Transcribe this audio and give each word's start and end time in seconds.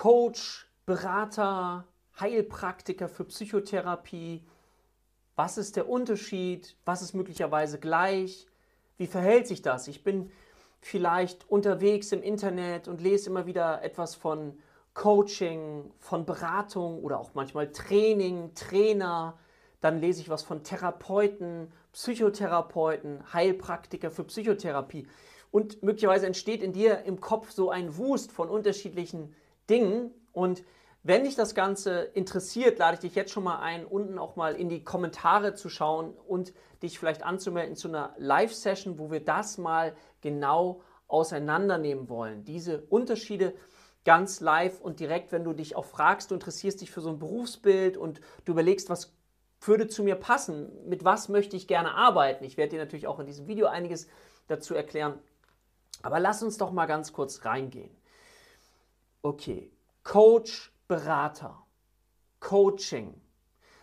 Coach, 0.00 0.68
Berater, 0.86 1.84
Heilpraktiker 2.20 3.08
für 3.08 3.24
Psychotherapie. 3.24 4.44
Was 5.34 5.58
ist 5.58 5.74
der 5.74 5.88
Unterschied? 5.88 6.76
Was 6.84 7.02
ist 7.02 7.14
möglicherweise 7.14 7.80
gleich? 7.80 8.46
Wie 8.96 9.08
verhält 9.08 9.48
sich 9.48 9.60
das? 9.60 9.88
Ich 9.88 10.04
bin 10.04 10.30
vielleicht 10.80 11.50
unterwegs 11.50 12.12
im 12.12 12.22
Internet 12.22 12.86
und 12.86 13.00
lese 13.00 13.28
immer 13.28 13.46
wieder 13.46 13.82
etwas 13.82 14.14
von 14.14 14.56
Coaching, 14.94 15.90
von 15.98 16.24
Beratung 16.24 17.02
oder 17.02 17.18
auch 17.18 17.30
manchmal 17.34 17.72
Training, 17.72 18.54
Trainer. 18.54 19.36
Dann 19.80 19.98
lese 19.98 20.20
ich 20.20 20.28
was 20.28 20.44
von 20.44 20.62
Therapeuten, 20.62 21.72
Psychotherapeuten, 21.92 23.32
Heilpraktiker 23.32 24.12
für 24.12 24.22
Psychotherapie. 24.22 25.08
Und 25.50 25.82
möglicherweise 25.82 26.28
entsteht 26.28 26.62
in 26.62 26.72
dir 26.72 27.02
im 27.02 27.20
Kopf 27.20 27.50
so 27.50 27.70
ein 27.70 27.96
Wust 27.96 28.30
von 28.30 28.48
unterschiedlichen 28.48 29.34
Dingen. 29.68 30.12
Und 30.32 30.64
wenn 31.02 31.24
dich 31.24 31.36
das 31.36 31.54
Ganze 31.54 32.00
interessiert, 32.00 32.78
lade 32.78 32.94
ich 32.94 33.00
dich 33.00 33.14
jetzt 33.14 33.32
schon 33.32 33.44
mal 33.44 33.60
ein, 33.60 33.86
unten 33.86 34.18
auch 34.18 34.36
mal 34.36 34.54
in 34.54 34.68
die 34.68 34.84
Kommentare 34.84 35.54
zu 35.54 35.68
schauen 35.68 36.14
und 36.26 36.52
dich 36.82 36.98
vielleicht 36.98 37.22
anzumelden 37.22 37.76
zu 37.76 37.88
einer 37.88 38.14
Live-Session, 38.18 38.98
wo 38.98 39.10
wir 39.10 39.24
das 39.24 39.58
mal 39.58 39.94
genau 40.20 40.82
auseinandernehmen 41.06 42.08
wollen. 42.08 42.44
Diese 42.44 42.82
Unterschiede 42.82 43.54
ganz 44.04 44.40
live 44.40 44.80
und 44.80 45.00
direkt, 45.00 45.32
wenn 45.32 45.44
du 45.44 45.52
dich 45.52 45.76
auch 45.76 45.84
fragst, 45.84 46.30
du 46.30 46.34
interessierst 46.34 46.80
dich 46.80 46.90
für 46.90 47.00
so 47.00 47.10
ein 47.10 47.18
Berufsbild 47.18 47.96
und 47.96 48.20
du 48.44 48.52
überlegst, 48.52 48.90
was 48.90 49.12
würde 49.60 49.88
zu 49.88 50.02
mir 50.02 50.14
passen, 50.14 50.70
mit 50.88 51.04
was 51.04 51.28
möchte 51.28 51.56
ich 51.56 51.66
gerne 51.66 51.94
arbeiten. 51.94 52.44
Ich 52.44 52.56
werde 52.56 52.70
dir 52.70 52.78
natürlich 52.78 53.06
auch 53.06 53.18
in 53.18 53.26
diesem 53.26 53.48
Video 53.48 53.66
einiges 53.66 54.06
dazu 54.46 54.74
erklären. 54.74 55.18
Aber 56.02 56.20
lass 56.20 56.42
uns 56.42 56.58
doch 56.58 56.70
mal 56.70 56.86
ganz 56.86 57.12
kurz 57.12 57.44
reingehen. 57.44 57.90
Okay, 59.28 59.70
Coach, 60.04 60.72
Berater, 60.88 61.62
Coaching, 62.40 63.12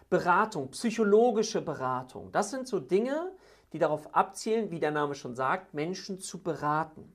Beratung, 0.10 0.72
psychologische 0.72 1.62
Beratung, 1.62 2.32
das 2.32 2.50
sind 2.50 2.68
so 2.68 2.80
Dinge, 2.80 3.32
die 3.72 3.78
darauf 3.78 4.16
abzielen, 4.16 4.72
wie 4.72 4.80
der 4.80 4.90
Name 4.90 5.14
schon 5.14 5.36
sagt, 5.36 5.76
Menschen 5.76 6.20
zu 6.20 6.42
beraten. 6.42 7.14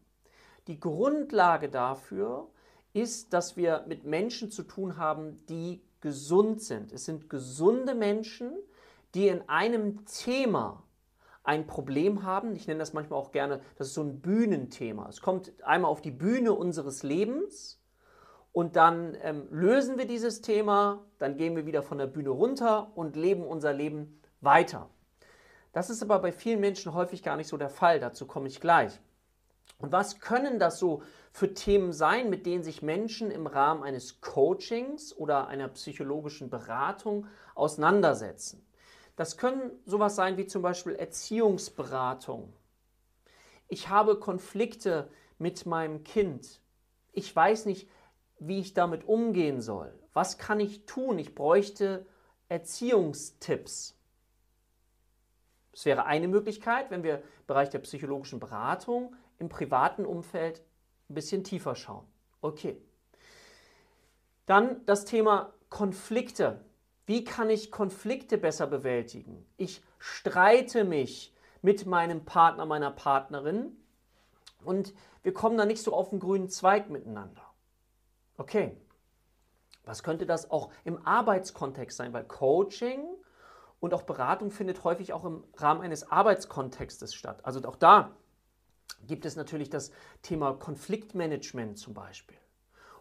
Die 0.69 0.79
Grundlage 0.79 1.69
dafür 1.69 2.47
ist, 2.93 3.33
dass 3.33 3.57
wir 3.57 3.85
mit 3.89 4.05
Menschen 4.05 4.53
zu 4.53 4.63
tun 4.63 4.97
haben, 4.97 5.45
die 5.47 5.83
gesund 6.01 6.63
sind. 6.63 6.93
Es 6.93 7.07
sind 7.07 7.29
gesunde 7.31 7.97
Menschen, 7.97 8.53
die 9.13 9.27
in 9.27 9.49
einem 9.49 10.07
Thema 10.07 10.85
ein 11.43 11.67
Problem 11.67 12.23
haben. 12.23 12.55
Ich 12.55 12.69
nenne 12.69 12.79
das 12.79 12.93
manchmal 12.93 13.19
auch 13.19 13.33
gerne, 13.33 13.61
das 13.77 13.89
ist 13.89 13.95
so 13.95 14.05
ein 14.05 14.21
Bühnenthema. 14.21 15.09
Es 15.09 15.21
kommt 15.21 15.53
einmal 15.65 15.91
auf 15.91 16.01
die 16.01 16.13
Bühne 16.13 16.53
unseres 16.53 17.03
Lebens 17.03 17.80
und 18.53 18.77
dann 18.77 19.17
ähm, 19.23 19.47
lösen 19.51 19.99
wir 19.99 20.07
dieses 20.07 20.41
Thema, 20.41 21.05
dann 21.19 21.37
gehen 21.37 21.55
wir 21.55 21.67
wieder 21.67 21.83
von 21.83 21.99
der 21.99 22.07
Bühne 22.07 22.31
runter 22.31 22.91
und 22.97 23.17
leben 23.17 23.45
unser 23.47 23.73
Leben 23.73 24.21
weiter. 24.41 24.89
Das 25.73 25.89
ist 25.89 26.03
aber 26.03 26.19
bei 26.19 26.33
vielen 26.33 26.61
Menschen 26.61 26.95
häufig 26.95 27.23
gar 27.23 27.37
nicht 27.37 27.47
so 27.49 27.57
der 27.57 27.71
Fall. 27.71 28.01
Dazu 28.01 28.27
komme 28.27 28.49
ich 28.49 28.61
gleich. 28.61 29.01
Und 29.79 29.93
was 29.93 30.21
können 30.21 30.59
das 30.59 30.79
so 30.79 31.03
für 31.33 31.55
Themen 31.55 31.93
sein, 31.93 32.29
mit 32.29 32.45
denen 32.45 32.65
sich 32.65 32.83
Menschen 32.83 33.31
im 33.31 33.47
Rahmen 33.47 33.83
eines 33.83 34.21
Coachings 34.21 35.17
oder 35.17 35.47
einer 35.47 35.69
psychologischen 35.69 36.51
Beratung 36.51 37.27
auseinandersetzen? 37.55 38.67
Das 39.17 39.37
können 39.37 39.71
sowas 39.87 40.17
sein 40.17 40.37
wie 40.37 40.47
zum 40.47 40.63
Beispiel 40.63 40.95
Erziehungsberatung. 40.97 42.53
Ich 43.69 43.89
habe 43.89 44.19
Konflikte 44.19 45.09
mit 45.39 45.67
meinem 45.67 46.03
Kind. 46.03 46.61
Ich 47.13 47.35
weiß 47.35 47.67
nicht, 47.67 47.89
wie 48.41 48.61
ich 48.61 48.75
damit 48.75 49.07
umgehen 49.07 49.61
soll. 49.61 49.93
Was 50.13 50.39
kann 50.39 50.59
ich 50.59 50.87
tun? 50.87 51.19
Ich 51.19 51.35
bräuchte 51.35 52.07
Erziehungstipps. 52.49 53.97
Das 55.73 55.85
wäre 55.85 56.07
eine 56.07 56.27
Möglichkeit, 56.27 56.91
wenn 56.91 57.05
wir 57.05 57.19
im 57.19 57.47
Bereich 57.47 57.71
der 57.71 57.79
psychologischen 57.79 58.41
Beratung 58.41 59.15
im 59.39 59.49
privaten 59.49 60.05
Umfeld 60.05 60.63
ein 61.09 61.15
bisschen 61.15 61.45
tiefer 61.45 61.77
schauen. 61.77 62.07
Okay. 62.41 62.81
Dann 64.47 64.85
das 64.87 65.05
Thema 65.05 65.53
Konflikte. 65.69 66.65
Wie 67.07 67.25
kann 67.25 67.51
ich 67.51 67.71
Konflikte 67.71 68.37
besser 68.37 68.67
bewältigen? 68.67 69.47
Ich 69.57 69.83
streite 69.99 70.85
mich 70.85 71.35
mit 71.63 71.87
meinem 71.87 72.25
Partner, 72.25 72.67
meiner 72.67 72.91
Partnerin 72.91 73.77
und 74.65 74.95
wir 75.23 75.33
kommen 75.33 75.57
da 75.57 75.67
nicht 75.67 75.83
so 75.83 75.93
auf 75.93 76.11
den 76.11 76.21
grünen 76.21 76.49
Zweig 76.49 76.91
miteinander. 76.91 77.50
Okay, 78.41 78.75
was 79.85 80.03
könnte 80.03 80.25
das 80.25 80.51
auch 80.51 80.71
im 80.85 81.07
Arbeitskontext 81.07 81.99
sein? 81.99 82.15
Weil 82.15 82.25
Coaching 82.25 83.05
und 83.81 83.93
auch 83.93 84.05
Beratung 84.05 84.51
findet 84.51 84.83
häufig 84.83 85.13
auch 85.13 85.27
im 85.27 85.45
Rahmen 85.59 85.83
eines 85.83 86.11
Arbeitskontextes 86.11 87.15
statt. 87.15 87.41
Also 87.43 87.63
auch 87.69 87.77
da 87.77 88.17
gibt 89.07 89.27
es 89.27 89.37
natürlich 89.37 89.69
das 89.69 89.91
Thema 90.23 90.55
Konfliktmanagement 90.55 91.77
zum 91.77 91.93
Beispiel. 91.93 92.39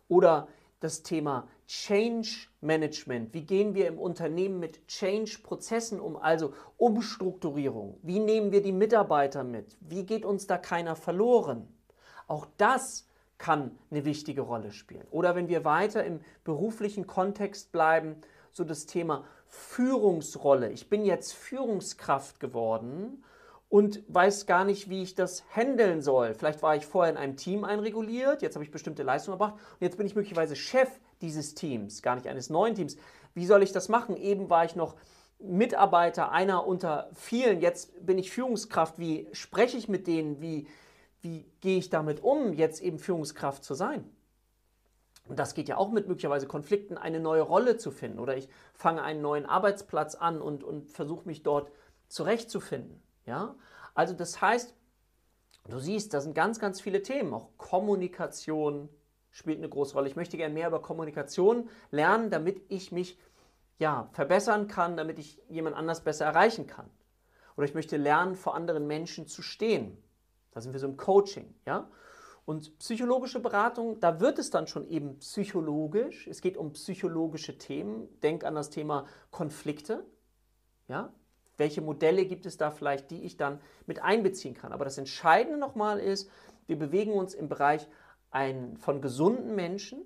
Oder 0.09 0.49
das 0.81 1.03
Thema 1.03 1.47
Change 1.67 2.49
Management. 2.59 3.33
Wie 3.33 3.45
gehen 3.45 3.75
wir 3.75 3.87
im 3.87 3.97
Unternehmen 3.97 4.59
mit 4.59 4.85
Change-Prozessen 4.89 6.01
um? 6.01 6.17
Also 6.17 6.53
Umstrukturierung. 6.75 7.97
Wie 8.01 8.19
nehmen 8.19 8.51
wir 8.51 8.61
die 8.61 8.73
Mitarbeiter 8.73 9.45
mit? 9.45 9.77
Wie 9.79 10.05
geht 10.05 10.25
uns 10.25 10.47
da 10.47 10.57
keiner 10.57 10.97
verloren? 10.97 11.73
Auch 12.27 12.45
das 12.57 13.08
kann 13.39 13.71
eine 13.89 14.05
wichtige 14.05 14.41
Rolle 14.41 14.71
spielen. 14.71 15.07
Oder 15.09 15.33
wenn 15.33 15.47
wir 15.47 15.65
weiter 15.65 16.03
im 16.03 16.19
beruflichen 16.43 17.07
Kontext 17.07 17.71
bleiben, 17.71 18.17
so 18.51 18.63
das 18.63 18.85
Thema 18.85 19.25
Führungsrolle. 19.47 20.69
Ich 20.69 20.89
bin 20.89 21.05
jetzt 21.05 21.33
Führungskraft 21.33 22.39
geworden 22.39 23.23
und 23.69 24.03
weiß 24.07 24.45
gar 24.45 24.65
nicht, 24.65 24.89
wie 24.89 25.01
ich 25.01 25.15
das 25.15 25.43
handeln 25.55 26.01
soll. 26.01 26.33
Vielleicht 26.33 26.61
war 26.61 26.75
ich 26.75 26.85
vorher 26.85 27.11
in 27.11 27.17
einem 27.17 27.37
Team 27.37 27.63
einreguliert, 27.63 28.41
jetzt 28.41 28.55
habe 28.55 28.63
ich 28.63 28.71
bestimmte 28.71 29.03
Leistungen 29.03 29.39
erbracht 29.39 29.55
und 29.55 29.81
jetzt 29.81 29.97
bin 29.97 30.05
ich 30.05 30.15
möglicherweise 30.15 30.55
Chef 30.55 30.89
dieses 31.21 31.55
Teams, 31.55 32.01
gar 32.01 32.15
nicht 32.15 32.27
eines 32.27 32.49
neuen 32.49 32.75
Teams. 32.75 32.97
Wie 33.33 33.45
soll 33.45 33.63
ich 33.63 33.71
das 33.71 33.89
machen? 33.89 34.17
Eben 34.17 34.49
war 34.49 34.65
ich 34.65 34.75
noch 34.75 34.95
Mitarbeiter, 35.39 36.31
einer 36.31 36.67
unter 36.67 37.09
vielen, 37.13 37.61
jetzt 37.61 38.05
bin 38.05 38.17
ich 38.17 38.31
Führungskraft. 38.31 38.99
Wie 38.99 39.27
spreche 39.31 39.77
ich 39.77 39.87
mit 39.87 40.05
denen? 40.05 40.41
Wie, 40.41 40.67
wie 41.21 41.45
gehe 41.61 41.77
ich 41.77 41.89
damit 41.89 42.23
um, 42.23 42.53
jetzt 42.53 42.81
eben 42.81 42.99
Führungskraft 42.99 43.63
zu 43.63 43.73
sein? 43.73 44.09
Und 45.27 45.37
das 45.37 45.53
geht 45.53 45.69
ja 45.69 45.77
auch 45.77 45.91
mit 45.91 46.07
möglicherweise 46.07 46.47
Konflikten, 46.47 46.97
eine 46.97 47.19
neue 47.19 47.43
Rolle 47.43 47.77
zu 47.77 47.91
finden. 47.91 48.19
Oder 48.19 48.35
ich 48.35 48.49
fange 48.73 49.03
einen 49.03 49.21
neuen 49.21 49.45
Arbeitsplatz 49.45 50.15
an 50.15 50.41
und, 50.41 50.63
und 50.63 50.89
versuche 50.89 51.27
mich 51.27 51.43
dort 51.43 51.71
zurechtzufinden. 52.07 53.01
Ja? 53.27 53.55
Also 53.93 54.15
das 54.15 54.41
heißt, 54.41 54.73
du 55.69 55.77
siehst, 55.77 56.15
da 56.15 56.21
sind 56.21 56.33
ganz, 56.33 56.59
ganz 56.59 56.81
viele 56.81 57.03
Themen. 57.03 57.31
Auch 57.33 57.49
Kommunikation 57.57 58.89
spielt 59.29 59.59
eine 59.59 59.69
große 59.69 59.93
Rolle. 59.93 60.09
Ich 60.09 60.15
möchte 60.15 60.35
gerne 60.35 60.53
mehr 60.53 60.67
über 60.67 60.81
Kommunikation 60.81 61.69
lernen, 61.91 62.31
damit 62.31 62.63
ich 62.69 62.91
mich 62.91 63.19
ja, 63.77 64.09
verbessern 64.13 64.67
kann, 64.67 64.97
damit 64.97 65.19
ich 65.19 65.41
jemand 65.47 65.75
anders 65.75 66.03
besser 66.03 66.25
erreichen 66.25 66.65
kann. 66.65 66.89
Oder 67.55 67.65
ich 67.65 67.75
möchte 67.75 67.97
lernen, 67.97 68.35
vor 68.35 68.55
anderen 68.55 68.87
Menschen 68.87 69.27
zu 69.27 69.43
stehen. 69.43 70.01
Da 70.59 70.63
sind 70.63 70.73
wir 70.73 70.79
so 70.79 70.87
im 70.87 70.97
Coaching. 70.97 71.53
Ja? 71.65 71.89
Und 72.45 72.77
psychologische 72.79 73.39
Beratung, 73.39 73.99
da 73.99 74.19
wird 74.19 74.39
es 74.39 74.49
dann 74.49 74.67
schon 74.67 74.87
eben 74.87 75.19
psychologisch. 75.19 76.27
Es 76.27 76.41
geht 76.41 76.57
um 76.57 76.73
psychologische 76.73 77.57
Themen. 77.57 78.07
Denk 78.21 78.43
an 78.43 78.55
das 78.55 78.69
Thema 78.69 79.05
Konflikte. 79.31 80.05
Ja? 80.87 81.13
welche 81.59 81.81
Modelle 81.81 82.25
gibt 82.25 82.45
es 82.45 82.57
da 82.57 82.71
vielleicht, 82.71 83.11
die 83.11 83.23
ich 83.23 83.37
dann 83.37 83.59
mit 83.85 84.01
einbeziehen 84.01 84.55
kann. 84.55 84.71
Aber 84.71 84.85
das 84.85 84.97
Entscheidende 84.97 85.59
nochmal 85.59 85.99
ist, 85.99 86.29
wir 86.65 86.79
bewegen 86.79 87.13
uns 87.13 87.33
im 87.33 87.49
Bereich 87.49 87.87
ein, 88.31 88.77
von 88.77 89.01
gesunden 89.01 89.55
Menschen 89.55 90.01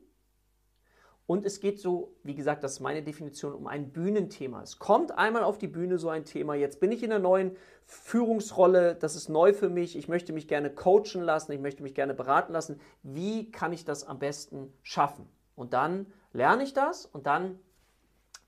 und 1.25 1.45
es 1.45 1.61
geht 1.61 1.79
so, 1.79 2.13
wie 2.23 2.35
gesagt, 2.35 2.63
das 2.63 2.73
ist 2.73 2.79
meine 2.81 3.01
Definition, 3.01 3.53
um 3.53 3.67
ein 3.67 3.91
Bühnenthema. 3.91 4.61
Es 4.61 4.77
kommt 4.77 5.17
einmal 5.17 5.43
auf 5.43 5.57
die 5.57 5.67
Bühne 5.67 5.97
so 5.97 6.09
ein 6.09 6.25
Thema. 6.25 6.53
Jetzt 6.55 6.81
bin 6.81 6.91
ich 6.91 7.01
in 7.01 7.11
einer 7.11 7.21
neuen 7.21 7.55
Führungsrolle, 7.85 8.95
das 8.95 9.15
ist 9.15 9.29
neu 9.29 9.53
für 9.53 9.69
mich. 9.69 9.97
Ich 9.97 10.09
möchte 10.09 10.33
mich 10.33 10.49
gerne 10.49 10.69
coachen 10.69 11.21
lassen, 11.21 11.53
ich 11.53 11.61
möchte 11.61 11.81
mich 11.81 11.95
gerne 11.95 12.13
beraten 12.13 12.51
lassen. 12.51 12.81
Wie 13.03 13.51
kann 13.51 13.71
ich 13.71 13.85
das 13.85 14.05
am 14.05 14.19
besten 14.19 14.73
schaffen? 14.81 15.29
Und 15.55 15.73
dann 15.73 16.07
lerne 16.33 16.63
ich 16.63 16.73
das 16.73 17.05
und 17.05 17.25
dann 17.25 17.57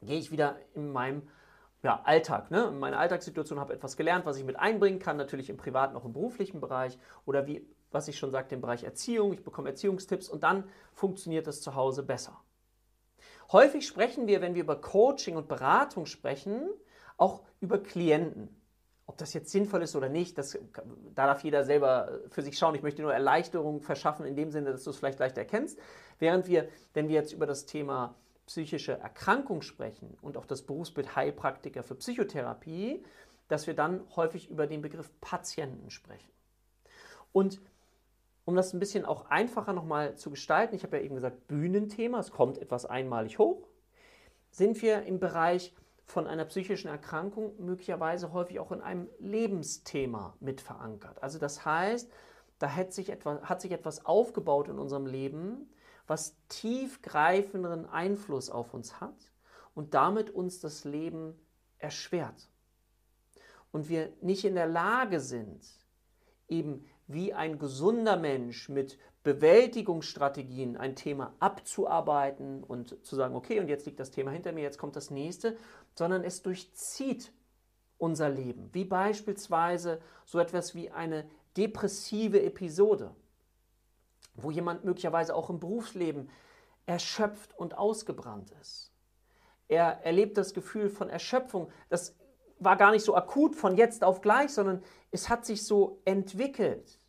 gehe 0.01 0.19
ich 0.19 0.31
wieder 0.31 0.57
in 0.73 0.91
meinem 0.91 1.21
ja, 1.81 2.01
Alltag, 2.03 2.51
ne? 2.51 2.65
in 2.65 2.79
meiner 2.79 2.99
Alltagssituation 2.99 3.59
habe 3.59 3.73
etwas 3.73 3.95
gelernt, 3.95 4.25
was 4.25 4.37
ich 4.37 4.43
mit 4.43 4.59
einbringen 4.59 4.99
kann, 4.99 5.17
natürlich 5.17 5.49
im 5.49 5.57
privaten, 5.57 5.95
auch 5.95 6.03
im 6.03 6.13
beruflichen 6.13 6.59
Bereich 6.59 6.97
oder 7.25 7.45
wie, 7.45 7.65
was 7.91 8.07
ich 8.07 8.17
schon 8.17 8.31
sagte, 8.31 8.55
im 8.55 8.61
Bereich 8.61 8.83
Erziehung. 8.83 9.31
Ich 9.33 9.43
bekomme 9.43 9.69
Erziehungstipps 9.69 10.27
und 10.27 10.43
dann 10.43 10.65
funktioniert 10.93 11.47
das 11.47 11.61
zu 11.61 11.75
Hause 11.75 12.03
besser. 12.03 12.41
Häufig 13.51 13.85
sprechen 13.85 14.27
wir, 14.27 14.41
wenn 14.41 14.55
wir 14.55 14.63
über 14.63 14.79
Coaching 14.79 15.35
und 15.35 15.47
Beratung 15.47 16.05
sprechen, 16.05 16.69
auch 17.17 17.43
über 17.59 17.77
Klienten. 17.77 18.49
Ob 19.07 19.17
das 19.17 19.33
jetzt 19.33 19.51
sinnvoll 19.51 19.83
ist 19.83 19.95
oder 19.95 20.09
nicht, 20.09 20.37
das, 20.37 20.57
da 21.13 21.27
darf 21.27 21.43
jeder 21.43 21.63
selber 21.63 22.21
für 22.29 22.41
sich 22.41 22.57
schauen. 22.57 22.73
Ich 22.73 22.81
möchte 22.81 23.03
nur 23.03 23.13
Erleichterung 23.13 23.81
verschaffen 23.81 24.25
in 24.25 24.35
dem 24.35 24.49
Sinne, 24.49 24.71
dass 24.71 24.83
du 24.83 24.89
es 24.89 24.97
vielleicht 24.97 25.19
leicht 25.19 25.37
erkennst. 25.37 25.77
Während 26.17 26.47
wir, 26.47 26.67
wenn 26.93 27.07
wir 27.07 27.15
jetzt 27.15 27.31
über 27.31 27.45
das 27.45 27.67
Thema 27.67 28.15
psychische 28.47 28.93
Erkrankung 28.93 29.61
sprechen 29.61 30.17
und 30.21 30.37
auch 30.37 30.45
das 30.45 30.63
Berufsbild 30.63 31.15
Heilpraktiker 31.15 31.83
für 31.83 31.95
Psychotherapie, 31.95 33.03
dass 33.47 33.67
wir 33.67 33.75
dann 33.75 34.01
häufig 34.15 34.49
über 34.49 34.65
den 34.65 34.81
Begriff 34.81 35.11
Patienten 35.21 35.91
sprechen. 35.91 36.31
Und 37.31 37.61
um 38.45 38.55
das 38.55 38.73
ein 38.73 38.79
bisschen 38.79 39.05
auch 39.05 39.29
einfacher 39.29 39.73
nochmal 39.73 40.15
zu 40.15 40.29
gestalten, 40.29 40.75
ich 40.75 40.83
habe 40.83 40.97
ja 40.97 41.03
eben 41.03 41.15
gesagt, 41.15 41.47
Bühnenthema, 41.47 42.19
es 42.19 42.31
kommt 42.31 42.59
etwas 42.59 42.85
einmalig 42.85 43.39
hoch, 43.39 43.67
sind 44.51 44.81
wir 44.81 45.03
im 45.03 45.19
Bereich 45.19 45.73
von 46.05 46.27
einer 46.27 46.45
psychischen 46.45 46.87
Erkrankung 46.87 47.53
möglicherweise 47.57 48.31
häufig 48.31 48.59
auch 48.59 48.71
in 48.71 48.81
einem 48.81 49.09
Lebensthema 49.19 50.35
mit 50.39 50.61
verankert. 50.61 51.21
Also 51.23 51.39
das 51.39 51.65
heißt, 51.65 52.11
da 52.59 52.73
hat 52.73 52.93
sich, 52.93 53.09
etwas, 53.09 53.41
hat 53.41 53.61
sich 53.61 53.71
etwas 53.71 54.05
aufgebaut 54.05 54.69
in 54.69 54.77
unserem 54.77 55.07
Leben, 55.07 55.69
was 56.07 56.37
tiefgreifenderen 56.49 57.89
Einfluss 57.89 58.51
auf 58.51 58.73
uns 58.75 59.01
hat 59.01 59.31
und 59.73 59.95
damit 59.95 60.29
uns 60.29 60.59
das 60.59 60.83
Leben 60.83 61.33
erschwert. 61.79 62.49
Und 63.71 63.89
wir 63.89 64.13
nicht 64.21 64.45
in 64.45 64.55
der 64.55 64.67
Lage 64.67 65.19
sind, 65.19 65.65
eben 66.47 66.85
wie 67.07 67.33
ein 67.33 67.59
gesunder 67.59 68.17
Mensch 68.17 68.69
mit 68.69 68.97
Bewältigungsstrategien 69.23 70.77
ein 70.77 70.95
Thema 70.95 71.33
abzuarbeiten 71.39 72.63
und 72.63 73.03
zu 73.05 73.15
sagen, 73.15 73.35
okay, 73.35 73.59
und 73.59 73.67
jetzt 73.67 73.85
liegt 73.85 73.99
das 73.99 74.11
Thema 74.11 74.31
hinter 74.31 74.51
mir, 74.51 74.61
jetzt 74.61 74.77
kommt 74.77 74.95
das 74.95 75.11
nächste, 75.11 75.57
sondern 75.95 76.23
es 76.23 76.41
durchzieht 76.41 77.31
unser 77.97 78.29
Leben. 78.29 78.69
Wie 78.73 78.85
beispielsweise 78.85 79.99
so 80.25 80.39
etwas 80.39 80.75
wie 80.75 80.91
eine 80.91 81.25
depressive 81.55 82.41
Episode 82.43 83.15
wo 84.35 84.51
jemand 84.51 84.83
möglicherweise 84.83 85.35
auch 85.35 85.49
im 85.49 85.59
Berufsleben 85.59 86.29
erschöpft 86.85 87.57
und 87.57 87.77
ausgebrannt 87.77 88.51
ist. 88.61 88.91
Er 89.67 90.03
erlebt 90.03 90.37
das 90.37 90.53
Gefühl 90.53 90.89
von 90.89 91.09
Erschöpfung. 91.09 91.71
Das 91.89 92.15
war 92.59 92.77
gar 92.77 92.91
nicht 92.91 93.03
so 93.03 93.15
akut 93.15 93.55
von 93.55 93.75
jetzt 93.75 94.03
auf 94.03 94.21
gleich, 94.21 94.51
sondern 94.51 94.83
es 95.11 95.29
hat 95.29 95.45
sich 95.45 95.65
so 95.65 96.01
entwickelt. 96.05 96.99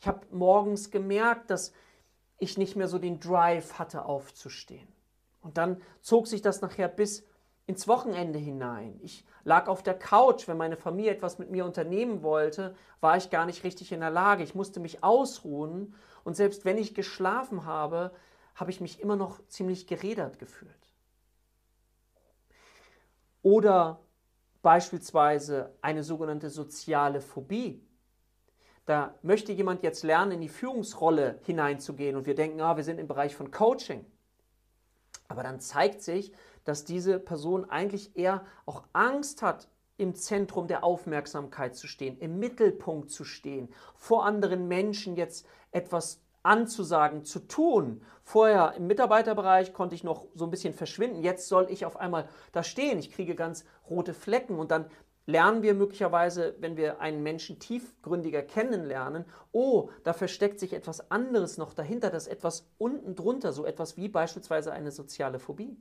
Ich 0.00 0.06
habe 0.06 0.26
morgens 0.30 0.90
gemerkt, 0.90 1.50
dass 1.50 1.72
ich 2.38 2.58
nicht 2.58 2.76
mehr 2.76 2.88
so 2.88 2.98
den 2.98 3.20
Drive 3.20 3.78
hatte, 3.78 4.04
aufzustehen. 4.04 4.88
Und 5.40 5.58
dann 5.58 5.80
zog 6.00 6.26
sich 6.26 6.42
das 6.42 6.60
nachher 6.60 6.88
bis 6.88 7.24
ins 7.66 7.86
Wochenende 7.86 8.38
hinein. 8.38 8.98
Ich 9.02 9.24
lag 9.44 9.68
auf 9.68 9.82
der 9.82 9.98
Couch, 9.98 10.48
wenn 10.48 10.56
meine 10.56 10.76
Familie 10.76 11.12
etwas 11.12 11.38
mit 11.38 11.50
mir 11.50 11.64
unternehmen 11.64 12.22
wollte, 12.22 12.74
war 13.00 13.16
ich 13.16 13.30
gar 13.30 13.46
nicht 13.46 13.64
richtig 13.64 13.92
in 13.92 14.00
der 14.00 14.10
Lage. 14.10 14.42
Ich 14.42 14.54
musste 14.54 14.80
mich 14.80 15.04
ausruhen 15.04 15.94
und 16.24 16.36
selbst 16.36 16.64
wenn 16.64 16.78
ich 16.78 16.94
geschlafen 16.94 17.64
habe, 17.64 18.12
habe 18.54 18.70
ich 18.70 18.80
mich 18.80 19.00
immer 19.00 19.16
noch 19.16 19.44
ziemlich 19.46 19.86
gerädert 19.86 20.38
gefühlt. 20.38 20.70
Oder 23.42 24.00
beispielsweise 24.62 25.76
eine 25.82 26.02
sogenannte 26.02 26.50
soziale 26.50 27.20
Phobie. 27.20 27.84
Da 28.86 29.14
möchte 29.22 29.52
jemand 29.52 29.82
jetzt 29.82 30.02
lernen, 30.02 30.32
in 30.32 30.40
die 30.40 30.48
Führungsrolle 30.48 31.40
hineinzugehen 31.42 32.16
und 32.16 32.26
wir 32.26 32.34
denken, 32.34 32.60
ah, 32.60 32.76
wir 32.76 32.84
sind 32.84 32.98
im 32.98 33.06
Bereich 33.06 33.36
von 33.36 33.50
Coaching. 33.50 34.04
Aber 35.28 35.42
dann 35.42 35.60
zeigt 35.60 36.02
sich, 36.02 36.32
dass 36.64 36.84
diese 36.84 37.18
Person 37.18 37.68
eigentlich 37.68 38.16
eher 38.16 38.44
auch 38.66 38.84
Angst 38.92 39.42
hat, 39.42 39.68
im 39.98 40.14
Zentrum 40.14 40.66
der 40.66 40.84
Aufmerksamkeit 40.84 41.76
zu 41.76 41.86
stehen, 41.86 42.18
im 42.18 42.38
Mittelpunkt 42.38 43.10
zu 43.10 43.24
stehen, 43.24 43.72
vor 43.94 44.24
anderen 44.24 44.66
Menschen 44.66 45.16
jetzt 45.16 45.46
etwas 45.70 46.20
anzusagen, 46.42 47.24
zu 47.24 47.40
tun. 47.40 48.02
Vorher 48.24 48.74
im 48.76 48.86
Mitarbeiterbereich 48.86 49.72
konnte 49.72 49.94
ich 49.94 50.04
noch 50.04 50.26
so 50.34 50.44
ein 50.44 50.50
bisschen 50.50 50.74
verschwinden. 50.74 51.22
Jetzt 51.22 51.48
soll 51.48 51.66
ich 51.70 51.84
auf 51.84 51.96
einmal 51.96 52.28
da 52.52 52.62
stehen. 52.62 52.98
Ich 52.98 53.10
kriege 53.10 53.34
ganz 53.34 53.64
rote 53.88 54.14
Flecken 54.14 54.58
und 54.58 54.70
dann 54.70 54.86
lernen 55.26 55.62
wir 55.62 55.74
möglicherweise, 55.74 56.56
wenn 56.58 56.76
wir 56.76 57.00
einen 57.00 57.22
Menschen 57.22 57.58
tiefgründiger 57.58 58.42
kennenlernen, 58.42 59.24
oh, 59.52 59.90
da 60.02 60.12
versteckt 60.12 60.58
sich 60.58 60.72
etwas 60.72 61.10
anderes 61.10 61.58
noch 61.58 61.74
dahinter, 61.74 62.10
das 62.10 62.26
etwas 62.26 62.68
unten 62.78 63.14
drunter, 63.14 63.52
so 63.52 63.64
etwas 63.64 63.96
wie 63.96 64.08
beispielsweise 64.08 64.72
eine 64.72 64.90
soziale 64.90 65.38
Phobie. 65.38 65.76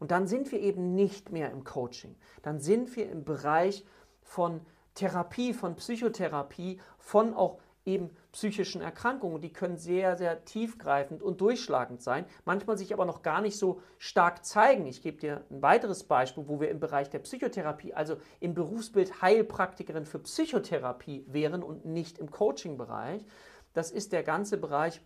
Und 0.00 0.10
dann 0.10 0.26
sind 0.26 0.50
wir 0.50 0.60
eben 0.60 0.94
nicht 0.94 1.30
mehr 1.30 1.50
im 1.50 1.62
Coaching. 1.62 2.16
Dann 2.42 2.58
sind 2.58 2.96
wir 2.96 3.08
im 3.08 3.24
Bereich 3.24 3.84
von 4.22 4.60
Therapie, 4.94 5.52
von 5.54 5.76
Psychotherapie, 5.76 6.80
von 6.98 7.34
auch 7.34 7.58
eben 7.84 8.10
psychischen 8.32 8.80
Erkrankungen. 8.80 9.40
Die 9.40 9.52
können 9.52 9.76
sehr, 9.76 10.16
sehr 10.16 10.44
tiefgreifend 10.44 11.22
und 11.22 11.40
durchschlagend 11.40 12.02
sein, 12.02 12.24
manchmal 12.44 12.78
sich 12.78 12.92
aber 12.92 13.04
noch 13.04 13.22
gar 13.22 13.40
nicht 13.40 13.58
so 13.58 13.80
stark 13.98 14.44
zeigen. 14.44 14.86
Ich 14.86 15.02
gebe 15.02 15.18
dir 15.18 15.44
ein 15.50 15.62
weiteres 15.62 16.04
Beispiel, 16.04 16.46
wo 16.46 16.60
wir 16.60 16.70
im 16.70 16.80
Bereich 16.80 17.10
der 17.10 17.20
Psychotherapie, 17.20 17.94
also 17.94 18.16
im 18.40 18.54
Berufsbild 18.54 19.22
Heilpraktikerin 19.22 20.04
für 20.04 20.18
Psychotherapie 20.18 21.24
wären 21.28 21.62
und 21.62 21.84
nicht 21.84 22.18
im 22.18 22.30
Coaching-Bereich. 22.30 23.24
Das 23.72 23.90
ist 23.90 24.12
der 24.12 24.22
ganze 24.22 24.58
Bereich, 24.58 25.00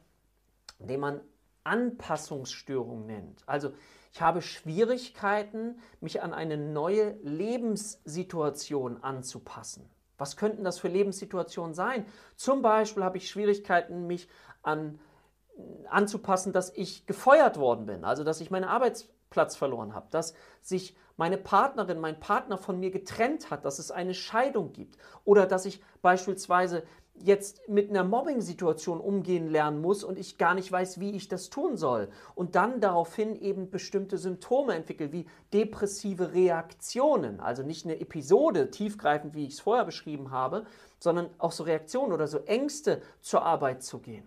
den 0.79 1.01
man 1.01 1.21
Anpassungsstörung 1.65 3.07
nennt. 3.07 3.43
Also 3.47 3.73
ich 4.13 4.21
habe 4.21 4.43
Schwierigkeiten, 4.43 5.81
mich 6.01 6.23
an 6.23 6.33
eine 6.33 6.57
neue 6.57 7.17
Lebenssituation 7.23 9.03
anzupassen. 9.03 9.91
Was 10.19 10.37
könnten 10.37 10.65
das 10.65 10.79
für 10.79 10.89
Lebenssituationen 10.89 11.75
sein? 11.75 12.07
Zum 12.37 12.63
Beispiel 12.63 13.05
habe 13.05 13.17
ich 13.17 13.29
Schwierigkeiten, 13.29 14.07
mich 14.07 14.29
an, 14.63 14.99
anzupassen, 15.89 16.53
dass 16.53 16.75
ich 16.75 17.07
gefeuert 17.07 17.59
worden 17.59 17.87
bin, 17.87 18.05
also 18.05 18.25
dass 18.25 18.41
ich 18.41 18.51
meinen 18.51 18.65
Arbeitsplatz 18.65 19.57
verloren 19.57 19.95
habe, 19.95 20.07
dass 20.11 20.35
sich 20.61 20.97
meine 21.17 21.39
Partnerin, 21.39 22.01
mein 22.01 22.19
Partner 22.19 22.59
von 22.59 22.81
mir 22.81 22.91
getrennt 22.91 23.51
hat, 23.51 23.65
dass 23.65 23.79
es 23.79 23.91
eine 23.91 24.15
Scheidung 24.15 24.73
gibt 24.73 24.99
oder 25.25 25.47
dass 25.47 25.65
ich 25.65 25.83
beispielsweise 26.03 26.83
jetzt 27.17 27.69
mit 27.69 27.91
einer 27.91 28.05
Mobbing-Situation 28.05 29.01
umgehen 29.01 29.49
lernen 29.49 29.81
muss 29.81 30.03
und 30.03 30.19
ich 30.19 30.37
gar 30.37 30.55
nicht 30.55 30.71
weiß, 30.71 31.01
wie 31.01 31.13
ich 31.13 31.29
das 31.29 31.49
tun 31.49 31.77
soll. 31.77 32.09
Und 32.35 32.55
dann 32.55 32.81
daraufhin 32.81 33.37
eben 33.37 33.71
bestimmte 33.71 34.19
Symptome 34.19 34.75
entwickelt, 34.75 35.13
wie 35.13 35.27
depressive 35.53 36.33
Reaktionen. 36.35 37.41
Also 37.41 37.63
nicht 37.63 37.85
eine 37.85 38.01
Episode, 38.01 38.71
tiefgreifend, 38.71 39.35
wie 39.35 39.47
ich 39.47 39.55
es 39.55 39.61
vorher 39.61 39.85
beschrieben 39.85 40.31
habe, 40.31 40.67
sondern 40.99 41.31
auch 41.39 41.53
so 41.53 41.65
Reaktionen 41.65 42.13
oder 42.13 42.27
so 42.27 42.39
Ängste, 42.41 43.01
zur 43.21 43.43
Arbeit 43.43 43.83
zu 43.83 44.01
gehen. 44.01 44.27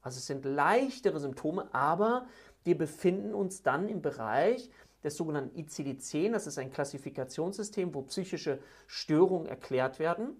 Also 0.00 0.18
es 0.18 0.26
sind 0.26 0.44
leichtere 0.44 1.20
Symptome, 1.20 1.68
aber 1.74 2.26
wir 2.64 2.78
befinden 2.78 3.34
uns 3.34 3.62
dann 3.62 3.88
im 3.88 4.00
Bereich 4.00 4.70
des 5.04 5.16
sogenannten 5.16 5.56
ICD-10. 5.58 6.32
Das 6.32 6.46
ist 6.46 6.58
ein 6.58 6.70
Klassifikationssystem, 6.70 7.94
wo 7.94 8.02
psychische 8.02 8.60
Störungen 8.86 9.46
erklärt 9.46 9.98
werden 9.98 10.36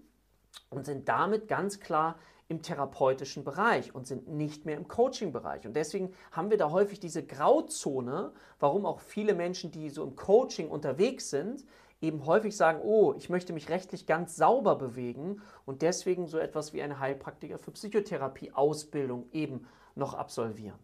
und 0.69 0.85
sind 0.85 1.07
damit 1.09 1.47
ganz 1.47 1.79
klar 1.79 2.17
im 2.47 2.63
therapeutischen 2.63 3.43
Bereich 3.43 3.93
und 3.93 4.07
sind 4.07 4.27
nicht 4.27 4.65
mehr 4.65 4.75
im 4.75 4.87
Coaching-Bereich. 4.87 5.67
Und 5.67 5.75
deswegen 5.75 6.13
haben 6.31 6.49
wir 6.49 6.57
da 6.57 6.71
häufig 6.71 6.99
diese 6.99 7.23
Grauzone, 7.23 8.33
warum 8.59 8.87
auch 8.87 8.99
viele 9.01 9.35
Menschen, 9.35 9.71
die 9.71 9.89
so 9.89 10.03
im 10.03 10.15
Coaching 10.15 10.69
unterwegs 10.69 11.29
sind, 11.29 11.63
eben 12.01 12.25
häufig 12.25 12.57
sagen, 12.57 12.79
oh, 12.81 13.13
ich 13.17 13.29
möchte 13.29 13.53
mich 13.53 13.69
rechtlich 13.69 14.07
ganz 14.07 14.35
sauber 14.35 14.75
bewegen 14.75 15.41
und 15.65 15.83
deswegen 15.83 16.27
so 16.27 16.39
etwas 16.39 16.73
wie 16.73 16.81
eine 16.81 16.99
Heilpraktiker 16.99 17.59
für 17.59 17.71
Psychotherapie-Ausbildung 17.71 19.29
eben 19.31 19.67
noch 19.95 20.15
absolvieren. 20.15 20.79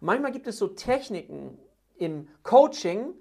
Und 0.00 0.06
manchmal 0.06 0.32
gibt 0.32 0.46
es 0.46 0.56
so 0.58 0.68
Techniken 0.68 1.58
im 1.96 2.28
Coaching, 2.44 3.14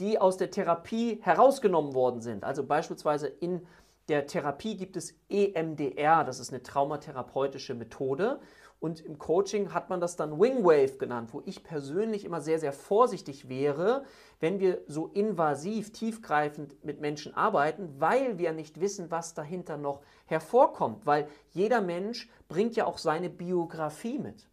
die 0.00 0.18
aus 0.18 0.36
der 0.36 0.50
Therapie 0.50 1.20
herausgenommen 1.22 1.94
worden 1.94 2.22
sind. 2.22 2.42
Also 2.42 2.64
beispielsweise 2.64 3.28
in 3.28 3.66
der 4.10 4.26
Therapie 4.26 4.76
gibt 4.76 4.96
es 4.96 5.14
EMDR, 5.28 6.24
das 6.24 6.40
ist 6.40 6.52
eine 6.52 6.64
traumatherapeutische 6.64 7.74
Methode. 7.74 8.40
Und 8.80 9.00
im 9.00 9.18
Coaching 9.18 9.72
hat 9.72 9.88
man 9.88 10.00
das 10.00 10.16
dann 10.16 10.40
Wingwave 10.40 10.96
genannt, 10.98 11.30
wo 11.32 11.42
ich 11.44 11.62
persönlich 11.62 12.24
immer 12.24 12.40
sehr, 12.40 12.58
sehr 12.58 12.72
vorsichtig 12.72 13.48
wäre, 13.48 14.04
wenn 14.40 14.58
wir 14.58 14.80
so 14.88 15.06
invasiv, 15.08 15.92
tiefgreifend 15.92 16.84
mit 16.84 17.00
Menschen 17.00 17.34
arbeiten, 17.34 18.00
weil 18.00 18.38
wir 18.38 18.52
nicht 18.52 18.80
wissen, 18.80 19.12
was 19.12 19.34
dahinter 19.34 19.76
noch 19.76 20.00
hervorkommt. 20.26 21.06
Weil 21.06 21.28
jeder 21.50 21.80
Mensch 21.80 22.28
bringt 22.48 22.74
ja 22.74 22.86
auch 22.86 22.98
seine 22.98 23.30
Biografie 23.30 24.18
mit. 24.18 24.48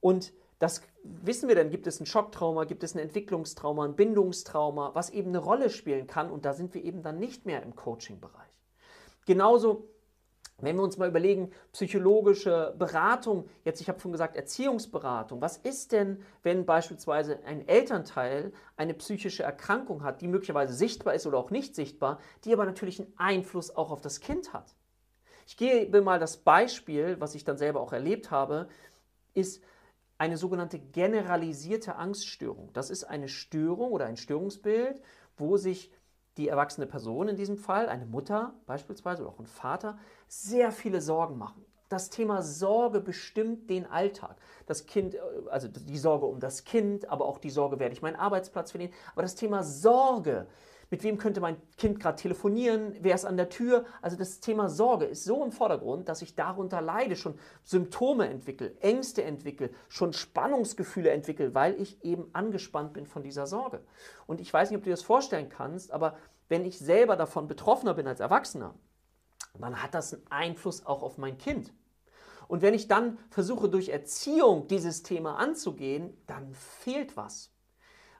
Und 0.00 0.32
das 0.60 0.82
wissen 1.02 1.48
wir 1.48 1.56
dann, 1.56 1.70
gibt 1.70 1.86
es 1.86 2.00
ein 2.00 2.06
Schocktrauma, 2.06 2.64
gibt 2.64 2.82
es 2.82 2.94
ein 2.94 2.98
Entwicklungstrauma, 2.98 3.84
ein 3.84 3.96
Bindungstrauma, 3.96 4.90
was 4.94 5.10
eben 5.10 5.30
eine 5.30 5.38
Rolle 5.38 5.70
spielen 5.70 6.06
kann 6.06 6.30
und 6.30 6.44
da 6.44 6.52
sind 6.52 6.74
wir 6.74 6.84
eben 6.84 7.02
dann 7.02 7.18
nicht 7.18 7.46
mehr 7.46 7.62
im 7.62 7.74
Coaching-Bereich. 7.74 8.58
Genauso 9.26 9.88
Wenn 10.60 10.74
wir 10.74 10.82
uns 10.82 10.98
mal 10.98 11.08
überlegen, 11.08 11.52
psychologische 11.72 12.74
Beratung, 12.76 13.48
jetzt 13.64 13.80
ich 13.80 13.88
habe 13.88 14.00
schon 14.00 14.10
gesagt 14.10 14.34
Erziehungsberatung, 14.34 15.40
was 15.40 15.56
ist 15.56 15.92
denn, 15.92 16.20
wenn 16.42 16.66
beispielsweise 16.66 17.38
ein 17.44 17.68
Elternteil 17.68 18.52
eine 18.76 18.94
psychische 18.94 19.44
Erkrankung 19.44 20.02
hat, 20.02 20.20
die 20.20 20.26
möglicherweise 20.26 20.74
sichtbar 20.74 21.14
ist 21.14 21.28
oder 21.28 21.38
auch 21.38 21.52
nicht 21.52 21.76
sichtbar, 21.76 22.18
die 22.44 22.52
aber 22.52 22.64
natürlich 22.64 22.98
einen 22.98 23.12
Einfluss 23.16 23.74
auch 23.74 23.92
auf 23.92 24.00
das 24.00 24.18
Kind 24.18 24.52
hat? 24.52 24.74
Ich 25.46 25.56
gebe 25.56 26.00
mal 26.02 26.18
das 26.18 26.38
Beispiel, 26.38 27.20
was 27.20 27.36
ich 27.36 27.44
dann 27.44 27.56
selber 27.56 27.80
auch 27.80 27.92
erlebt 27.92 28.32
habe, 28.32 28.68
ist 29.34 29.62
eine 30.18 30.36
sogenannte 30.36 30.78
generalisierte 30.78 31.96
Angststörung. 31.96 32.70
Das 32.72 32.90
ist 32.90 33.04
eine 33.04 33.28
Störung 33.28 33.92
oder 33.92 34.06
ein 34.06 34.16
Störungsbild, 34.16 35.00
wo 35.36 35.56
sich 35.56 35.92
die 36.36 36.48
erwachsene 36.48 36.86
Person 36.86 37.28
in 37.28 37.36
diesem 37.36 37.56
Fall, 37.56 37.88
eine 37.88 38.06
Mutter 38.06 38.54
beispielsweise 38.66 39.22
oder 39.22 39.32
auch 39.32 39.38
ein 39.38 39.46
Vater, 39.46 39.98
sehr 40.26 40.72
viele 40.72 41.00
Sorgen 41.00 41.38
machen. 41.38 41.64
Das 41.88 42.10
Thema 42.10 42.42
Sorge 42.42 43.00
bestimmt 43.00 43.70
den 43.70 43.86
Alltag. 43.86 44.36
Das 44.66 44.86
Kind, 44.86 45.14
äh, 45.14 45.20
also 45.50 45.68
die 45.68 45.98
Sorge 45.98 46.26
um 46.26 46.38
das 46.38 46.64
Kind, 46.64 47.08
aber 47.08 47.24
auch 47.24 47.38
die 47.38 47.50
Sorge, 47.50 47.78
werde 47.78 47.94
ich 47.94 48.02
meinen 48.02 48.16
Arbeitsplatz 48.16 48.72
verlieren. 48.72 48.92
Aber 49.12 49.22
das 49.22 49.36
Thema 49.36 49.62
Sorge 49.62 50.46
mit 50.90 51.02
wem 51.02 51.18
könnte 51.18 51.40
mein 51.40 51.56
Kind 51.76 52.00
gerade 52.00 52.16
telefonieren, 52.16 52.94
wer 53.00 53.14
ist 53.14 53.24
an 53.24 53.36
der 53.36 53.48
Tür. 53.48 53.84
Also 54.00 54.16
das 54.16 54.40
Thema 54.40 54.68
Sorge 54.68 55.04
ist 55.04 55.24
so 55.24 55.44
im 55.44 55.52
Vordergrund, 55.52 56.08
dass 56.08 56.22
ich 56.22 56.34
darunter 56.34 56.80
leide, 56.80 57.16
schon 57.16 57.38
Symptome 57.62 58.28
entwickle, 58.28 58.76
Ängste 58.80 59.22
entwickle, 59.22 59.70
schon 59.88 60.12
Spannungsgefühle 60.12 61.10
entwickle, 61.10 61.54
weil 61.54 61.80
ich 61.80 62.02
eben 62.04 62.30
angespannt 62.32 62.94
bin 62.94 63.06
von 63.06 63.22
dieser 63.22 63.46
Sorge. 63.46 63.80
Und 64.26 64.40
ich 64.40 64.52
weiß 64.52 64.70
nicht, 64.70 64.78
ob 64.78 64.84
du 64.84 64.90
dir 64.90 64.96
das 64.96 65.02
vorstellen 65.02 65.48
kannst, 65.48 65.90
aber 65.92 66.16
wenn 66.48 66.64
ich 66.64 66.78
selber 66.78 67.16
davon 67.16 67.48
betroffener 67.48 67.94
bin 67.94 68.06
als 68.06 68.20
Erwachsener, 68.20 68.74
dann 69.58 69.82
hat 69.82 69.94
das 69.94 70.14
einen 70.14 70.26
Einfluss 70.30 70.86
auch 70.86 71.02
auf 71.02 71.18
mein 71.18 71.36
Kind. 71.36 71.72
Und 72.46 72.62
wenn 72.62 72.72
ich 72.72 72.88
dann 72.88 73.18
versuche, 73.28 73.68
durch 73.68 73.90
Erziehung 73.90 74.68
dieses 74.68 75.02
Thema 75.02 75.36
anzugehen, 75.36 76.16
dann 76.26 76.54
fehlt 76.54 77.16
was 77.16 77.52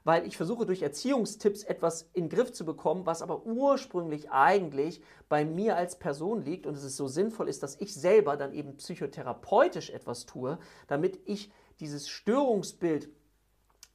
weil 0.03 0.25
ich 0.25 0.37
versuche 0.37 0.65
durch 0.65 0.81
Erziehungstipps 0.81 1.63
etwas 1.63 2.09
in 2.13 2.25
den 2.25 2.29
Griff 2.29 2.51
zu 2.51 2.65
bekommen, 2.65 3.05
was 3.05 3.21
aber 3.21 3.45
ursprünglich 3.45 4.31
eigentlich 4.31 5.01
bei 5.27 5.45
mir 5.45 5.75
als 5.75 5.99
Person 5.99 6.43
liegt 6.43 6.65
und 6.65 6.75
es 6.75 6.83
ist 6.83 6.97
so 6.97 7.07
sinnvoll 7.07 7.49
ist, 7.49 7.63
dass 7.63 7.75
ich 7.79 7.93
selber 7.93 8.37
dann 8.37 8.53
eben 8.53 8.77
psychotherapeutisch 8.77 9.89
etwas 9.89 10.25
tue, 10.25 10.59
damit 10.87 11.19
ich 11.25 11.51
dieses 11.79 12.09
Störungsbild 12.09 13.09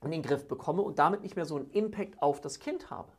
in 0.03 0.11
den 0.11 0.23
Griff 0.23 0.47
bekomme 0.47 0.83
und 0.83 0.99
damit 0.99 1.23
nicht 1.23 1.37
mehr 1.37 1.47
so 1.47 1.57
einen 1.57 1.71
Impact 1.71 2.21
auf 2.23 2.41
das 2.41 2.59
Kind 2.59 2.91
habe. 2.91 3.13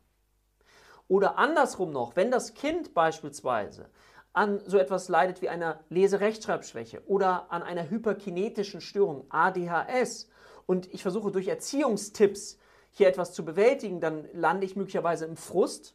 Oder 1.08 1.38
andersrum 1.38 1.92
noch, 1.92 2.16
wenn 2.16 2.30
das 2.30 2.54
Kind 2.54 2.94
beispielsweise 2.94 3.90
an 4.32 4.60
so 4.66 4.76
etwas 4.76 5.08
leidet 5.08 5.40
wie 5.40 5.48
einer 5.48 5.80
Leserechtschreibschwäche 5.88 7.02
oder 7.06 7.50
an 7.50 7.62
einer 7.62 7.88
hyperkinetischen 7.88 8.80
Störung, 8.80 9.24
ADHS, 9.30 10.28
und 10.66 10.92
ich 10.92 11.02
versuche 11.02 11.30
durch 11.30 11.48
Erziehungstipps 11.48 12.58
hier 12.96 13.08
etwas 13.08 13.34
zu 13.34 13.44
bewältigen, 13.44 14.00
dann 14.00 14.26
lande 14.32 14.64
ich 14.64 14.74
möglicherweise 14.74 15.26
im 15.26 15.36
Frust. 15.36 15.94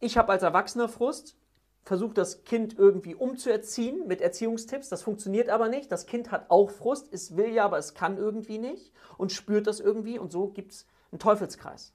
Ich 0.00 0.18
habe 0.18 0.32
als 0.32 0.42
Erwachsener 0.42 0.88
Frust, 0.88 1.36
versuche 1.84 2.14
das 2.14 2.42
Kind 2.42 2.76
irgendwie 2.76 3.14
umzuerziehen 3.14 4.08
mit 4.08 4.20
Erziehungstipps. 4.20 4.88
Das 4.88 5.02
funktioniert 5.02 5.48
aber 5.50 5.68
nicht. 5.68 5.92
Das 5.92 6.06
Kind 6.06 6.32
hat 6.32 6.50
auch 6.50 6.70
Frust, 6.70 7.12
es 7.12 7.36
will 7.36 7.52
ja, 7.52 7.66
aber 7.66 7.78
es 7.78 7.94
kann 7.94 8.16
irgendwie 8.16 8.58
nicht 8.58 8.92
und 9.18 9.30
spürt 9.30 9.68
das 9.68 9.78
irgendwie 9.78 10.18
und 10.18 10.32
so 10.32 10.48
gibt 10.48 10.72
es 10.72 10.86
einen 11.12 11.20
Teufelskreis. 11.20 11.92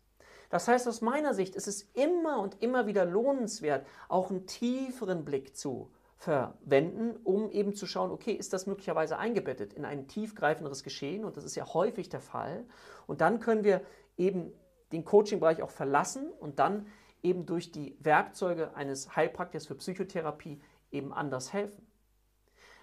Das 0.50 0.70
heißt, 0.70 0.88
aus 0.88 1.02
meiner 1.02 1.34
Sicht 1.34 1.56
ist 1.56 1.68
es 1.68 1.90
immer 1.94 2.40
und 2.40 2.62
immer 2.62 2.88
wieder 2.88 3.04
lohnenswert, 3.04 3.86
auch 4.08 4.30
einen 4.30 4.48
tieferen 4.48 5.26
Blick 5.26 5.58
zu 5.58 5.92
verwenden, 6.20 7.16
um 7.24 7.50
eben 7.50 7.74
zu 7.74 7.88
schauen, 7.88 8.12
okay, 8.12 8.34
ist 8.34 8.52
das 8.52 8.68
möglicherweise 8.68 9.18
eingebettet 9.18 9.74
in 9.74 9.86
ein 9.86 10.10
tiefgreifenderes 10.10 10.84
Geschehen? 10.84 11.24
Und 11.24 11.38
das 11.38 11.46
ist 11.46 11.56
ja 11.56 11.74
häufig 11.74 12.10
der 12.10 12.20
Fall. 12.20 12.66
Und 13.08 13.22
dann 13.22 13.40
können 13.40 13.64
wir 13.64 13.82
eben 14.18 14.52
den 14.92 15.06
Coaching-Bereich 15.06 15.62
auch 15.62 15.70
verlassen 15.70 16.30
und 16.40 16.60
dann 16.60 16.88
eben 17.24 17.46
durch 17.46 17.72
die 17.72 17.98
Werkzeuge 18.02 18.76
eines 18.76 19.16
Heilpraktikers 19.16 19.68
für 19.68 19.76
Psychotherapie 19.76 20.62
eben 20.92 21.14
anders 21.14 21.54
helfen. 21.54 21.88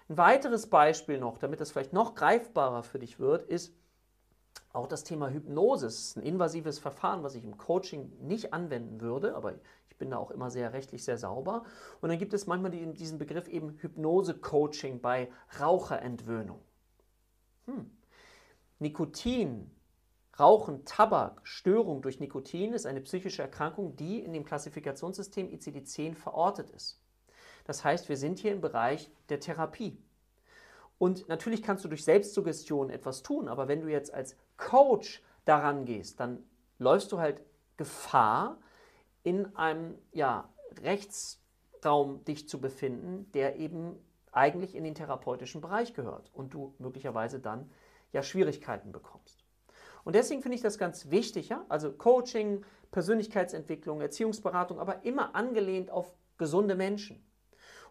Ein 0.09 0.17
weiteres 0.17 0.67
Beispiel 0.67 1.19
noch, 1.19 1.37
damit 1.37 1.61
das 1.61 1.71
vielleicht 1.71 1.93
noch 1.93 2.15
greifbarer 2.15 2.81
für 2.81 2.97
dich 2.97 3.19
wird, 3.19 3.47
ist 3.47 3.71
auch 4.73 4.87
das 4.87 5.03
Thema 5.03 5.29
Hypnose. 5.29 5.85
Das 5.85 5.95
ist 5.95 6.17
ein 6.17 6.23
invasives 6.23 6.79
Verfahren, 6.79 7.21
was 7.21 7.35
ich 7.35 7.43
im 7.43 7.57
Coaching 7.57 8.11
nicht 8.19 8.51
anwenden 8.51 8.99
würde, 8.99 9.35
aber 9.35 9.53
ich 9.97 9.99
bin 9.99 10.11
da 10.11 10.17
auch 10.17 10.29
immer 10.29 10.51
sehr 10.51 10.73
rechtlich 10.73 11.03
sehr 11.03 11.17
sauber. 11.17 11.63
Und 12.01 12.09
dann 12.09 12.19
gibt 12.19 12.31
es 12.35 12.45
manchmal 12.45 12.69
die, 12.69 12.93
diesen 12.93 13.17
Begriff 13.17 13.47
eben 13.47 13.79
Hypnose-Coaching 13.79 15.01
bei 15.01 15.31
Raucherentwöhnung. 15.59 16.59
Hm. 17.65 17.89
Nikotin, 18.77 19.71
Rauchen, 20.39 20.85
Tabak, 20.85 21.41
Störung 21.41 22.03
durch 22.03 22.19
Nikotin 22.19 22.73
ist 22.73 22.85
eine 22.85 23.01
psychische 23.01 23.41
Erkrankung, 23.41 23.95
die 23.95 24.19
in 24.19 24.33
dem 24.33 24.45
Klassifikationssystem 24.45 25.47
ICD-10 25.49 26.13
verortet 26.13 26.69
ist. 26.69 27.01
Das 27.65 27.83
heißt, 27.83 28.07
wir 28.07 28.17
sind 28.17 28.37
hier 28.37 28.51
im 28.51 28.61
Bereich 28.61 29.09
der 29.29 29.39
Therapie. 29.39 29.97
Und 30.99 31.27
natürlich 31.27 31.63
kannst 31.63 31.83
du 31.85 31.89
durch 31.89 32.03
Selbstsuggestion 32.03 32.91
etwas 32.91 33.23
tun, 33.23 33.47
aber 33.47 33.67
wenn 33.67 33.81
du 33.81 33.87
jetzt 33.87 34.13
als 34.13 34.35
Coach 34.57 35.23
daran 35.45 35.85
gehst, 35.85 36.19
dann 36.19 36.43
läufst 36.77 37.11
du 37.11 37.17
halt 37.17 37.41
Gefahr, 37.77 38.59
in 39.27 39.57
einem 39.57 39.97
ja, 40.13 40.47
Rechtsraum 40.81 42.23
dich 42.23 42.47
zu 42.47 42.61
befinden, 42.61 43.29
der 43.33 43.57
eben 43.57 43.99
eigentlich 44.31 44.73
in 44.73 44.85
den 44.85 44.95
therapeutischen 44.95 45.59
Bereich 45.59 45.93
gehört 45.93 46.29
und 46.33 46.53
du 46.53 46.75
möglicherweise 46.79 47.41
dann 47.41 47.69
ja 48.13 48.23
Schwierigkeiten 48.23 48.93
bekommst. 48.93 49.43
Und 50.05 50.15
deswegen 50.15 50.41
finde 50.41 50.55
ich 50.55 50.61
das 50.61 50.77
ganz 50.77 51.09
wichtig, 51.09 51.49
ja? 51.49 51.65
also 51.67 51.91
Coaching, 51.91 52.63
Persönlichkeitsentwicklung, 52.91 53.99
Erziehungsberatung, 53.99 54.79
aber 54.79 55.03
immer 55.03 55.35
angelehnt 55.35 55.91
auf 55.91 56.15
gesunde 56.37 56.75
Menschen. 56.75 57.21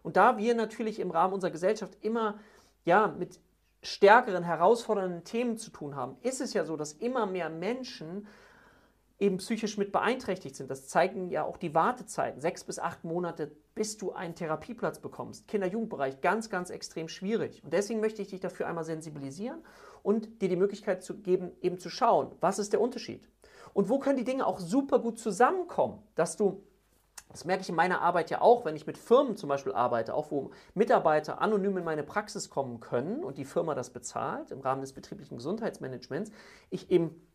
Und 0.01 0.17
da 0.17 0.39
wir 0.39 0.55
natürlich 0.55 0.99
im 0.99 1.11
Rahmen 1.11 1.35
unserer 1.35 1.51
Gesellschaft 1.51 1.99
immer 2.01 2.39
ja, 2.83 3.09
mit 3.09 3.39
stärkeren, 3.83 4.43
herausfordernden 4.43 5.23
Themen 5.23 5.57
zu 5.57 5.69
tun 5.69 5.95
haben, 5.95 6.17
ist 6.23 6.41
es 6.41 6.55
ja 6.55 6.65
so, 6.65 6.77
dass 6.77 6.93
immer 6.93 7.27
mehr 7.27 7.51
Menschen 7.51 8.25
eben 9.19 9.37
psychisch 9.37 9.77
mit 9.77 9.91
beeinträchtigt 9.91 10.55
sind. 10.55 10.69
Das 10.69 10.87
zeigen 10.87 11.29
ja 11.29 11.43
auch 11.43 11.57
die 11.57 11.73
Wartezeiten. 11.73 12.39
Sechs 12.39 12.63
bis 12.63 12.77
acht 12.77 13.03
Monate, 13.03 13.51
bis 13.73 13.97
du 13.97 14.11
einen 14.11 14.35
Therapieplatz 14.35 14.99
bekommst. 14.99 15.47
Kinder-Jugendbereich 15.47 16.21
ganz, 16.21 16.49
ganz 16.49 16.69
extrem 16.69 17.07
schwierig. 17.07 17.63
Und 17.63 17.73
deswegen 17.73 17.99
möchte 17.99 18.21
ich 18.21 18.29
dich 18.29 18.39
dafür 18.39 18.67
einmal 18.67 18.83
sensibilisieren 18.83 19.63
und 20.03 20.41
dir 20.41 20.49
die 20.49 20.55
Möglichkeit 20.55 21.03
zu 21.03 21.17
geben, 21.17 21.51
eben 21.61 21.79
zu 21.79 21.89
schauen, 21.89 22.35
was 22.41 22.59
ist 22.59 22.73
der 22.73 22.81
Unterschied. 22.81 23.27
Und 23.73 23.89
wo 23.89 23.99
können 23.99 24.17
die 24.17 24.23
Dinge 24.23 24.45
auch 24.45 24.59
super 24.59 24.99
gut 24.99 25.19
zusammenkommen, 25.19 26.01
dass 26.15 26.37
du 26.37 26.63
das 27.29 27.43
merke 27.43 27.61
ich 27.61 27.69
in 27.69 27.75
meiner 27.75 28.01
Arbeit 28.01 28.29
ja 28.29 28.41
auch, 28.41 28.63
wenn 28.63 28.75
ich 28.75 28.87
mit 28.87 28.97
Firmen 28.97 29.35
zum 29.35 29.49
Beispiel 29.49 29.73
arbeite, 29.73 30.13
auch 30.13 30.31
wo 30.31 30.51
Mitarbeiter 30.73 31.41
anonym 31.41 31.77
in 31.77 31.83
meine 31.83 32.03
Praxis 32.03 32.49
kommen 32.49 32.79
können 32.79 33.23
und 33.23 33.37
die 33.37 33.45
Firma 33.45 33.75
das 33.75 33.89
bezahlt 33.89 34.49
im 34.51 34.61
Rahmen 34.61 34.81
des 34.81 34.93
betrieblichen 34.93 35.37
Gesundheitsmanagements, 35.37 36.31
ich 36.69 36.89
eben 36.89 37.26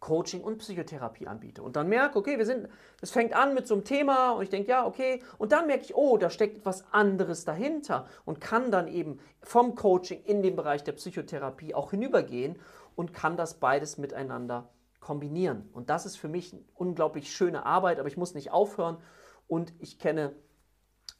Coaching 0.00 0.42
und 0.42 0.58
Psychotherapie 0.58 1.26
anbiete. 1.26 1.62
Und 1.62 1.76
dann 1.76 1.88
merke, 1.88 2.18
okay, 2.18 2.38
wir 2.38 2.46
sind, 2.46 2.68
es 3.00 3.10
fängt 3.10 3.34
an 3.34 3.54
mit 3.54 3.66
so 3.66 3.74
einem 3.74 3.84
Thema 3.84 4.32
und 4.32 4.42
ich 4.42 4.48
denke, 4.48 4.70
ja, 4.70 4.86
okay. 4.86 5.22
Und 5.38 5.52
dann 5.52 5.66
merke 5.66 5.84
ich, 5.84 5.94
oh, 5.94 6.18
da 6.18 6.30
steckt 6.30 6.58
etwas 6.58 6.84
anderes 6.92 7.44
dahinter 7.44 8.06
und 8.24 8.40
kann 8.40 8.70
dann 8.70 8.88
eben 8.88 9.18
vom 9.42 9.74
Coaching 9.74 10.22
in 10.24 10.42
den 10.42 10.56
Bereich 10.56 10.84
der 10.84 10.92
Psychotherapie 10.92 11.74
auch 11.74 11.90
hinübergehen 11.90 12.58
und 12.94 13.12
kann 13.12 13.36
das 13.36 13.54
beides 13.54 13.98
miteinander 13.98 14.68
kombinieren. 15.00 15.68
Und 15.72 15.90
das 15.90 16.06
ist 16.06 16.16
für 16.16 16.28
mich 16.28 16.52
eine 16.52 16.62
unglaublich 16.74 17.32
schöne 17.32 17.66
Arbeit, 17.66 17.98
aber 17.98 18.08
ich 18.08 18.16
muss 18.16 18.34
nicht 18.34 18.52
aufhören 18.52 18.98
und 19.46 19.72
ich 19.78 19.98
kenne 19.98 20.34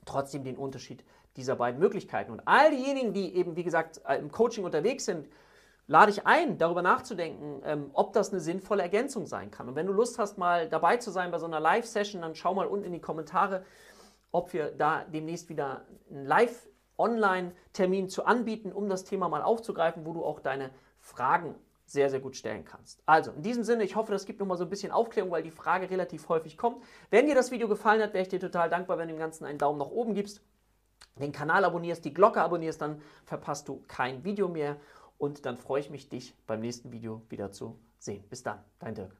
trotzdem 0.04 0.44
den 0.44 0.56
Unterschied 0.56 1.04
dieser 1.36 1.56
beiden 1.56 1.80
Möglichkeiten. 1.80 2.32
Und 2.32 2.42
all 2.46 2.70
diejenigen, 2.70 3.12
die 3.12 3.34
eben, 3.34 3.56
wie 3.56 3.62
gesagt, 3.62 4.00
im 4.18 4.30
Coaching 4.30 4.64
unterwegs 4.64 5.04
sind, 5.04 5.28
lade 5.88 6.12
ich 6.12 6.26
ein, 6.26 6.58
darüber 6.58 6.82
nachzudenken, 6.82 7.62
ähm, 7.64 7.90
ob 7.94 8.12
das 8.12 8.30
eine 8.30 8.40
sinnvolle 8.40 8.82
Ergänzung 8.82 9.26
sein 9.26 9.50
kann. 9.50 9.68
Und 9.68 9.74
wenn 9.74 9.86
du 9.86 9.92
Lust 9.92 10.18
hast, 10.18 10.38
mal 10.38 10.68
dabei 10.68 10.98
zu 10.98 11.10
sein 11.10 11.30
bei 11.30 11.38
so 11.38 11.46
einer 11.46 11.60
Live-Session, 11.60 12.22
dann 12.22 12.34
schau 12.34 12.54
mal 12.54 12.66
unten 12.66 12.84
in 12.84 12.92
die 12.92 13.00
Kommentare, 13.00 13.64
ob 14.30 14.52
wir 14.52 14.70
da 14.70 15.04
demnächst 15.04 15.48
wieder 15.48 15.86
einen 16.10 16.26
Live-Online-Termin 16.26 18.10
zu 18.10 18.26
anbieten, 18.26 18.70
um 18.70 18.88
das 18.90 19.04
Thema 19.04 19.30
mal 19.30 19.42
aufzugreifen, 19.42 20.04
wo 20.04 20.12
du 20.12 20.24
auch 20.24 20.40
deine 20.40 20.70
Fragen 20.98 21.54
sehr, 21.86 22.10
sehr 22.10 22.20
gut 22.20 22.36
stellen 22.36 22.66
kannst. 22.66 23.02
Also, 23.06 23.30
in 23.32 23.40
diesem 23.40 23.64
Sinne, 23.64 23.82
ich 23.82 23.96
hoffe, 23.96 24.12
das 24.12 24.26
gibt 24.26 24.40
nochmal 24.40 24.58
so 24.58 24.64
ein 24.64 24.70
bisschen 24.70 24.92
Aufklärung, 24.92 25.30
weil 25.30 25.42
die 25.42 25.50
Frage 25.50 25.88
relativ 25.88 26.28
häufig 26.28 26.58
kommt. 26.58 26.84
Wenn 27.08 27.24
dir 27.24 27.34
das 27.34 27.50
Video 27.50 27.66
gefallen 27.66 28.02
hat, 28.02 28.12
wäre 28.12 28.22
ich 28.22 28.28
dir 28.28 28.40
total 28.40 28.68
dankbar, 28.68 28.98
wenn 28.98 29.08
du 29.08 29.14
dem 29.14 29.18
Ganzen 29.18 29.46
einen 29.46 29.58
Daumen 29.58 29.78
nach 29.78 29.88
oben 29.88 30.12
gibst, 30.12 30.42
den 31.18 31.32
Kanal 31.32 31.64
abonnierst, 31.64 32.04
die 32.04 32.12
Glocke 32.12 32.42
abonnierst, 32.42 32.82
dann 32.82 33.00
verpasst 33.24 33.68
du 33.68 33.82
kein 33.88 34.22
Video 34.22 34.48
mehr 34.48 34.76
und 35.18 35.44
dann 35.46 35.56
freue 35.56 35.80
ich 35.80 35.90
mich, 35.90 36.08
dich 36.08 36.34
beim 36.46 36.60
nächsten 36.60 36.92
Video 36.92 37.22
wieder 37.28 37.52
zu 37.52 37.78
sehen. 37.98 38.24
Bis 38.28 38.42
dann, 38.42 38.64
dein 38.78 38.94
Dirk. 38.94 39.14